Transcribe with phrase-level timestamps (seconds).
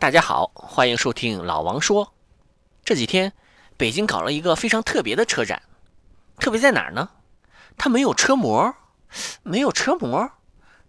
[0.00, 2.14] 大家好，欢迎收听老王说。
[2.86, 3.34] 这几天，
[3.76, 5.60] 北京搞了一个非常特别的车展，
[6.38, 7.10] 特别在哪儿呢？
[7.76, 8.74] 它没有车模，
[9.42, 10.30] 没有车模。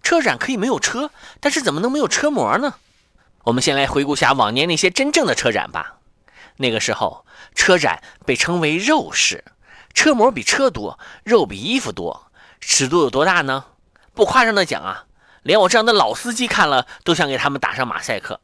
[0.00, 1.10] 车展可以没有车，
[1.40, 2.76] 但是怎么能没有车模呢？
[3.42, 5.96] 我们先来回顾下往年那些真正的车展吧。
[6.58, 9.42] 那个时候，车展被称为肉市，
[9.92, 12.30] 车模比车多，肉比衣服多，
[12.60, 13.64] 尺度有多大呢？
[14.14, 15.06] 不夸张的讲啊，
[15.42, 18.40] 连我这样的老司机看了都想给他们打上马赛克。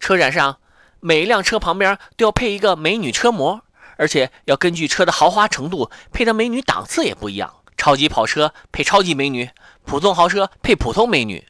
[0.00, 0.58] 车展上，
[1.00, 3.62] 每一辆车旁边都要配一个美女车模，
[3.96, 7.54] 而且要根据车的豪华程度配的美女档次也不一样。
[7.76, 9.50] 超级跑车配超级美女，
[9.84, 11.46] 普通豪车配普通美女，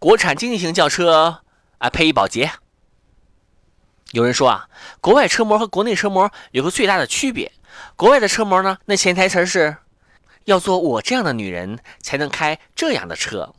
[0.00, 1.42] 国产经济型轿车
[1.78, 2.50] 啊配一保洁。
[4.10, 4.68] 有人说啊，
[5.00, 7.52] 国外车模和国内车模有个最大的区别，
[7.94, 9.76] 国外的车模呢，那潜台词是，
[10.44, 13.54] 要做我这样的女人才能开这样的车，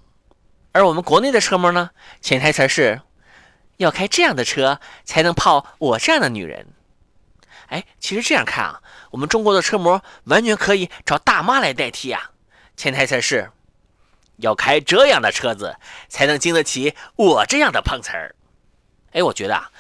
[0.74, 3.02] 而我们国内的车模呢，潜台词是。
[3.78, 6.68] 要开这样的车才能泡我这样的女人。
[7.68, 8.82] 哎，其实这样看啊，
[9.12, 12.32] 我们中国的车模完全可以找大妈来代替啊。
[12.78, 13.52] 潜台词是，
[14.38, 18.36] 要开这样的车子才能经得起我这样的碰瓷儿。
[19.14, 19.72] 哎，我觉得啊，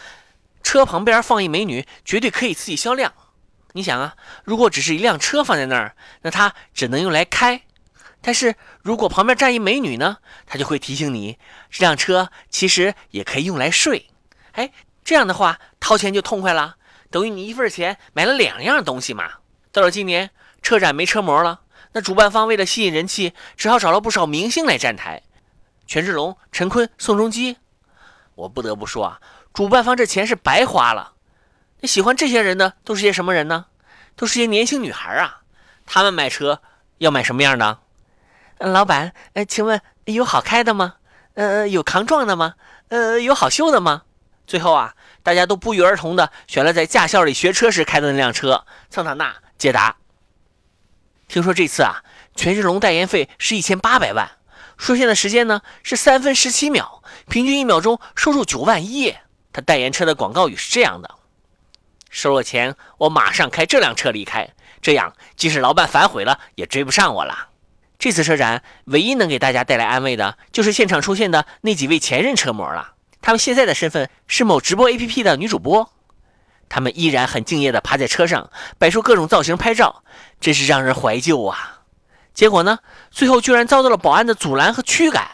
[0.64, 3.14] 车旁边放一美女绝对可以刺激销量。
[3.74, 7.62] 你想啊，如果只是一辆车放在那儿，那它只能用来开。
[8.26, 11.38] 但是如果旁边站一美女呢，她就会提醒你，
[11.70, 14.10] 这辆车其实也可以用来睡。
[14.54, 14.72] 哎，
[15.04, 16.78] 这样的话掏钱就痛快了，
[17.12, 19.34] 等于你一份钱买了两样东西嘛。
[19.72, 20.32] 到了今年
[20.64, 25.22] 车展没车模了，那主办方为了吸引人气，只好找了不少明星来站台，
[25.86, 27.58] 权志龙、陈坤、宋仲基。
[28.34, 29.22] 我不得不说啊，
[29.54, 31.14] 主办方这钱是白花了。
[31.82, 33.68] 那喜欢这些人的都是些什么人呢？
[34.16, 35.42] 都是些年轻女孩啊。
[35.86, 36.64] 他们买车
[36.98, 37.82] 要买什么样的？
[38.60, 40.96] 老板，呃，请问有好开的吗？
[41.34, 42.56] 呃，有抗撞的吗？
[42.88, 44.04] 呃，有好修的吗？
[44.48, 49.98] 最后啊，大家都不约而同的选了在驾校里学车时开的那辆车——桑塔纳、捷达。
[51.28, 52.04] 听说这次啊，
[52.36, 54.32] 权志龙代言费是一千八百万，
[54.78, 59.16] 说现的时间呢是三分十七秒，平均一秒钟收入九万一。
[59.52, 61.10] 他代言车的广告语是这样的：
[62.10, 64.48] 收了钱，我马上开这辆车离开，
[64.82, 67.50] 这样即使老板反悔了，也追不上我了。
[68.06, 72.94] 这次车展唯一能给大家带来安慰的，就是现场出现的那几位前任车模了。
[73.20, 75.92] 他们现在的身份是某直播 APP 的女主播，
[76.70, 80.04] 他们依然很敬业地趴在车上，摆出各种造型拍照，
[80.40, 81.82] 真是让人怀旧啊！
[82.36, 82.78] 结果呢，
[83.10, 85.28] 最后居然遭到了保安的阻拦和驱赶。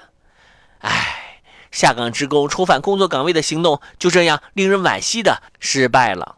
[0.80, 6.38] 唉，下岗职工重返工作岗位的行动就这样令人惋惜的失败了。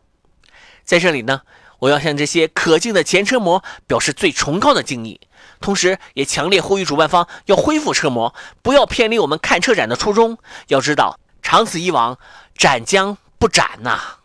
[0.83, 1.43] 在这里呢。
[1.79, 5.19] 我要向这些可敬的前车模表示最崇高的敬意，
[5.63, 10.37] 同时也强烈呼吁主办方要恢复车模，不要偏离我们看车展的初衷。
[10.67, 12.19] 要知道，长此以往，
[12.57, 14.17] 展将不展呐。